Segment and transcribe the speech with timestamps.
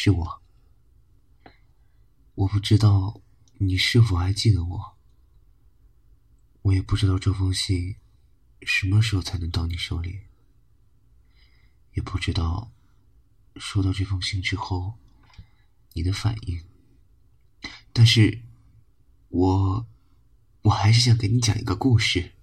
[0.00, 0.42] 是我。
[2.36, 3.20] 我不知道
[3.54, 4.96] 你是否还记得我，
[6.62, 7.96] 我也不知道这封信
[8.62, 10.20] 什么时候才能到你手里，
[11.94, 12.70] 也不知道
[13.56, 14.94] 收到这封信之后
[15.94, 16.64] 你的反应。
[17.92, 18.44] 但是，
[19.30, 19.84] 我
[20.62, 22.34] 我还是想给你讲一个故事，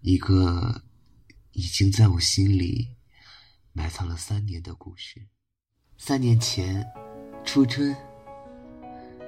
[0.00, 0.84] 一个
[1.52, 2.96] 已经在我心里
[3.74, 5.28] 埋藏了三年的故事。
[6.02, 6.82] 三年前，
[7.44, 7.94] 初春。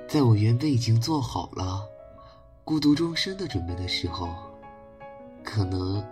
[0.08, 1.86] 在我原本已经做好了
[2.64, 4.34] 孤独终生的准备的时候，
[5.44, 6.02] 可能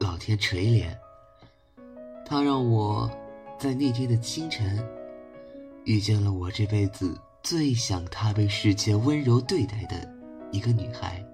[0.00, 0.88] 老天垂怜，
[2.26, 3.08] 他让我
[3.56, 4.84] 在那天的清晨
[5.84, 10.12] 遇见了我这辈子最想他被世界温柔对待的
[10.50, 11.24] 一个女孩。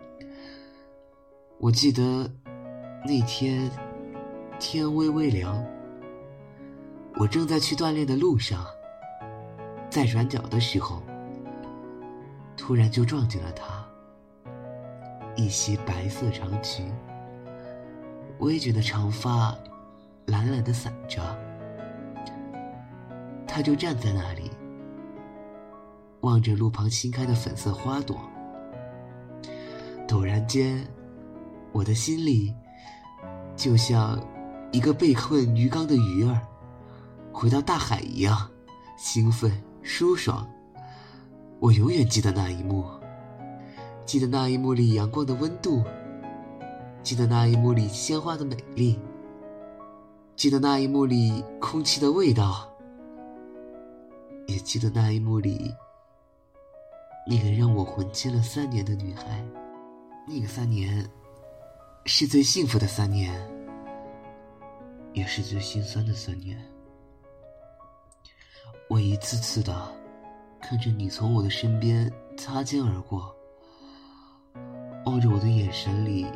[1.58, 2.30] 我记得
[3.02, 3.70] 那天
[4.58, 5.64] 天微微凉，
[7.16, 8.66] 我正在去锻炼的路上，
[9.90, 11.02] 在转角的时候。
[12.56, 13.84] 突然就撞见了他，
[15.34, 16.92] 一袭白色长裙，
[18.38, 19.56] 微卷的长发，
[20.26, 21.20] 懒懒的散着。
[23.46, 24.50] 他就站在那里，
[26.20, 28.20] 望着路旁新开的粉色花朵。
[30.06, 30.86] 陡然间，
[31.72, 32.54] 我的心里
[33.56, 34.22] 就像
[34.70, 36.40] 一个被困鱼缸的鱼儿，
[37.32, 38.50] 回到大海一样，
[38.96, 39.50] 兴奋
[39.82, 40.48] 舒爽。
[41.58, 42.84] 我永远记得那一幕，
[44.06, 45.82] 记得那一幕里阳光的温度，
[47.02, 48.98] 记得那一幕里鲜花的美丽，
[50.36, 52.66] 记得那一幕里空气的味道，
[54.46, 55.74] 也记得那一幕里
[57.26, 59.44] 那个让我魂牵了三年的女孩。
[60.26, 61.08] 那个三年，
[62.06, 63.34] 是最幸福的三年，
[65.12, 66.56] 也是最心酸的三年。
[68.90, 69.72] 我一次次的。
[70.60, 73.34] 看着你从我的身边擦肩而过，
[75.06, 76.26] 望着我的眼神里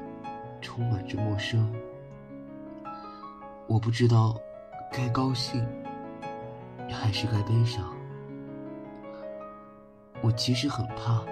[0.60, 1.70] 充满着陌生，
[3.66, 4.36] 我不知道
[4.90, 5.64] 该高兴
[6.88, 7.92] 还是该悲伤。
[10.22, 11.22] 我其实很怕，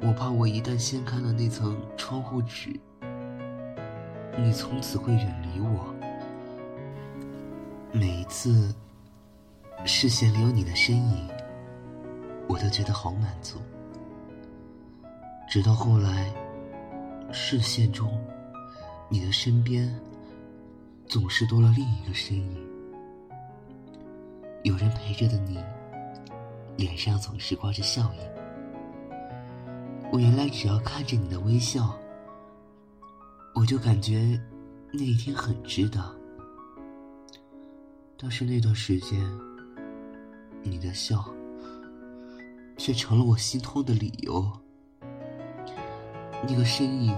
[0.00, 2.70] 我怕我一旦掀开了那层窗户纸，
[4.38, 5.94] 你从此会远离我。
[7.92, 8.72] 每一次。
[9.84, 11.28] 视线里有你的身影，
[12.48, 13.58] 我都觉得好满足。
[15.48, 16.32] 直到后来，
[17.32, 18.08] 视线中，
[19.08, 19.92] 你的身边
[21.06, 22.56] 总是多了另一个身影。
[24.62, 25.58] 有人陪着的你，
[26.76, 28.18] 脸上总是挂着笑意。
[30.12, 31.98] 我原来只要看着你的微笑，
[33.54, 34.40] 我就感觉
[34.92, 36.00] 那一天很值得。
[38.16, 39.20] 但是那段时间。
[40.62, 41.24] 你的笑，
[42.76, 44.50] 却成了我心痛的理由。
[46.48, 47.16] 那个身影，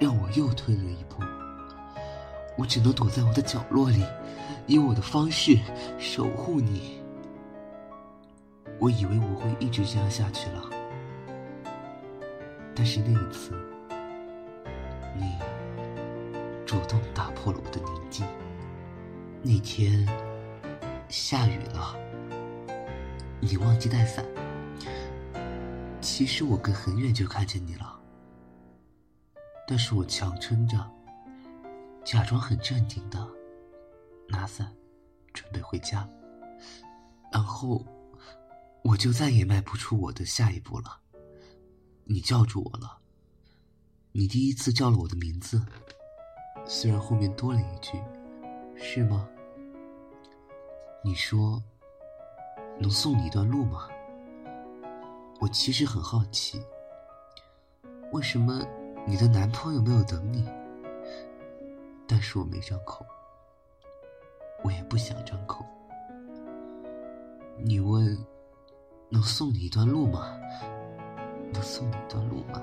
[0.00, 1.16] 让我又退了一步。
[2.58, 4.04] 我只能躲在我的角落里，
[4.66, 5.58] 以我的方式
[5.98, 7.00] 守护你。
[8.78, 10.64] 我以为我会一直这样下去了，
[12.74, 13.52] 但是那一次，
[15.16, 15.38] 你
[16.66, 18.26] 主动打破了我的宁静。
[19.40, 20.06] 那天，
[21.08, 22.01] 下雨了。
[23.44, 24.24] 你忘记带伞，
[26.00, 28.00] 其实我隔很远就看见你了，
[29.66, 30.78] 但是我强撑着，
[32.04, 33.28] 假装很镇定的
[34.28, 34.72] 拿伞，
[35.34, 36.08] 准备回家，
[37.32, 37.84] 然后
[38.84, 41.00] 我就再也迈不出我的下一步了。
[42.04, 43.00] 你叫住我了，
[44.12, 45.60] 你第一次叫了我的名字，
[46.64, 48.00] 虽然后面多了一句
[48.78, 49.28] “是吗”，
[51.02, 51.60] 你说。
[52.82, 53.88] 能送你一段路吗？
[55.38, 56.60] 我其实很好奇，
[58.10, 58.60] 为什么
[59.06, 60.44] 你的男朋友没有等你？
[62.08, 63.06] 但是我没张口，
[64.64, 65.64] 我也不想张口。
[67.56, 68.18] 你问，
[69.08, 70.36] 能送你一段路吗？
[71.52, 72.60] 能送你一段路吗？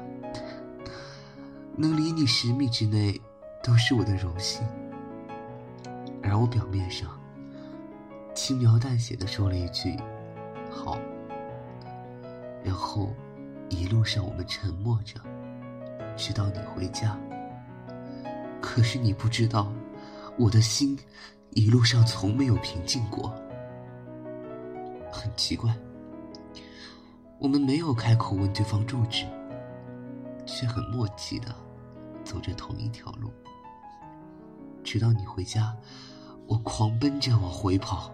[1.78, 3.20] 能离你十米之内，
[3.64, 4.68] 都是我的荣幸。
[6.22, 7.19] 而我表面上。
[8.50, 9.96] 轻描淡写的说了一句
[10.74, 10.98] ：“好。”
[12.66, 13.14] 然后
[13.70, 15.22] 一路上我们沉默着，
[16.18, 17.16] 直到你回家。
[18.60, 19.72] 可是你不知道，
[20.36, 20.98] 我的心
[21.52, 23.32] 一路上从没有平静过。
[25.12, 25.72] 很奇怪，
[27.38, 29.28] 我们没有开口问对方住址，
[30.48, 31.54] 却很默契的
[32.24, 33.32] 走着同一条路。
[34.84, 35.72] 直到你回家，
[36.48, 38.12] 我狂奔着往回跑。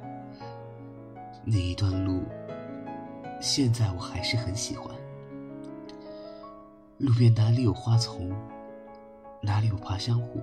[1.47, 2.23] 那一段路，
[3.39, 4.93] 现在我还是很喜欢。
[6.97, 8.31] 路边哪里有花丛，
[9.41, 10.41] 哪里有爬山虎，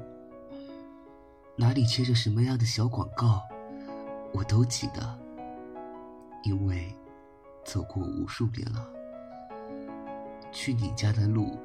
[1.57, 3.43] 哪里贴着什么样的小广告，
[4.33, 5.19] 我都记得，
[6.45, 6.95] 因为
[7.65, 8.89] 走过无数遍了。
[10.53, 11.59] 去你家的路，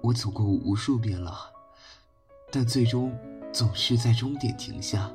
[0.00, 1.52] 我走过无数遍了，
[2.50, 3.12] 但最终
[3.52, 5.12] 总是在终点停下，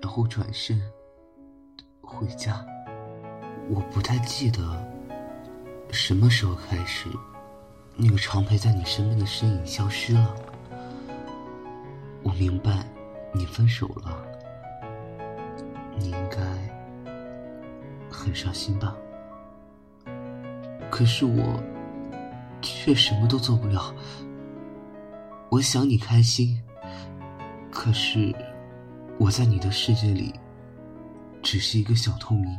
[0.00, 0.80] 然后转身。
[2.08, 2.64] 回家，
[3.68, 4.60] 我不太记得
[5.90, 7.08] 什么时候开始，
[7.96, 10.34] 那个常陪在你身边的身影消失了。
[12.22, 12.84] 我明白，
[13.32, 14.24] 你分手了，
[15.96, 16.38] 你应该
[18.10, 18.96] 很伤心吧？
[20.90, 21.62] 可是我
[22.60, 23.94] 却什么都做不了。
[25.50, 26.60] 我想你开心，
[27.70, 28.34] 可是
[29.18, 30.34] 我在你的世界里。
[31.50, 32.58] 只是一个小透明，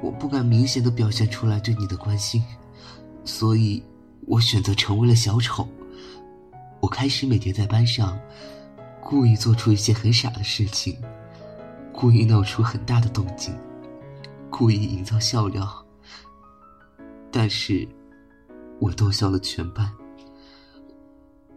[0.00, 2.40] 我不敢明显的表现出来对你的关心，
[3.24, 3.82] 所以
[4.24, 5.66] 我选择成为了小丑。
[6.78, 8.16] 我开始每天在班上，
[9.02, 10.96] 故意做出一些很傻的事情，
[11.92, 13.52] 故意闹出很大的动静，
[14.48, 15.84] 故意营造笑料。
[17.32, 17.84] 但是，
[18.78, 19.92] 我逗笑了全班，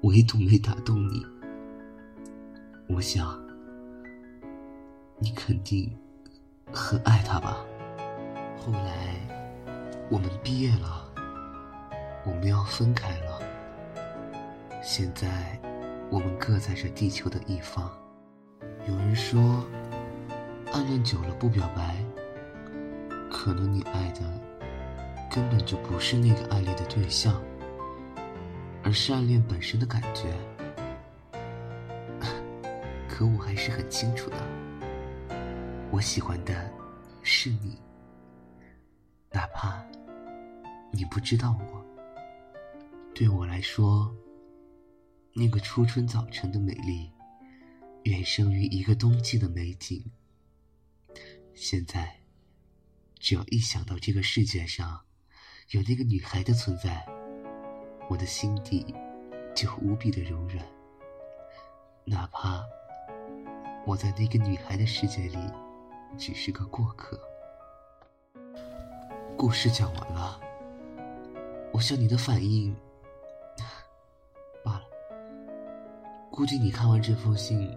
[0.02, 1.24] 唯独没打动你。
[2.88, 3.49] 我想。
[5.22, 5.94] 你肯定
[6.74, 7.58] 很爱他吧？
[8.58, 9.16] 后来
[10.10, 11.12] 我们毕业了，
[12.26, 13.42] 我们要分开了。
[14.82, 15.60] 现在
[16.10, 17.92] 我们各在这地球的一方。
[18.88, 19.66] 有人说，
[20.72, 21.98] 暗恋久了不表白，
[23.30, 24.22] 可能你爱的
[25.30, 27.42] 根本就不是那个暗恋的对象，
[28.84, 30.34] 而是暗恋本身的感觉。
[33.10, 34.38] 可我还是很清楚的。
[35.92, 36.72] 我喜欢的
[37.24, 37.76] 是你，
[39.32, 39.84] 哪怕
[40.92, 41.86] 你不知道我。
[43.16, 44.16] 对我来说，
[45.34, 47.12] 那个初春早晨的美丽，
[48.04, 50.06] 远胜于一个冬季的美景。
[51.56, 52.20] 现在，
[53.18, 55.02] 只要一想到这个世界上
[55.72, 57.04] 有那个女孩的存在，
[58.08, 58.94] 我的心底
[59.56, 60.64] 就无比的柔软。
[62.06, 62.64] 哪怕
[63.88, 65.38] 我在那个女孩的世界里。
[66.18, 67.20] 只是个过客。
[69.38, 70.40] 故事讲完了，
[71.72, 72.76] 我想你的反应
[74.64, 74.82] 罢了。
[76.30, 77.70] 估计你看完这封信，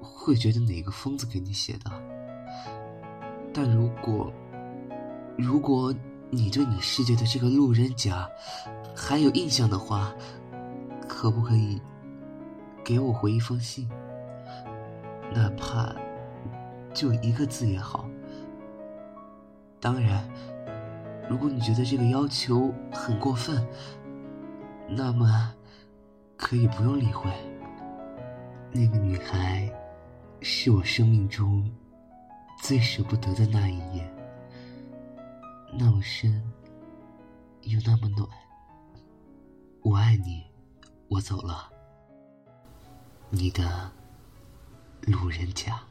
[0.00, 1.90] 会觉得哪个疯子给你写的。
[3.54, 4.32] 但如果，
[5.38, 5.94] 如果
[6.30, 8.28] 你对你世界的这个路人甲
[8.94, 10.12] 还有印象的话，
[11.08, 11.80] 可不可以
[12.84, 13.88] 给我回一封信？
[15.34, 15.94] 哪怕……
[16.92, 18.08] 就一个字也好。
[19.80, 20.28] 当然，
[21.28, 23.66] 如果你觉得这个要求很过分，
[24.88, 25.52] 那么
[26.36, 27.30] 可以不用理会。
[28.70, 29.70] 那个女孩
[30.40, 31.70] 是我生命中
[32.62, 34.08] 最舍不得的那一页，
[35.72, 36.42] 那么深
[37.62, 38.28] 又那么暖。
[39.82, 40.44] 我爱你，
[41.08, 41.68] 我走了。
[43.30, 43.90] 你的
[45.02, 45.82] 路人甲。